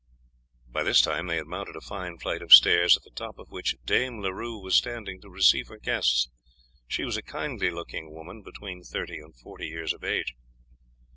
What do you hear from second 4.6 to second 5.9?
standing to receive her